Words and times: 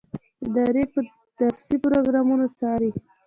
ادارې 0.45 0.83
به 0.91 0.99
درسي 1.39 1.75
پروګرامونه 1.83 2.45
وڅاري. 2.47 2.91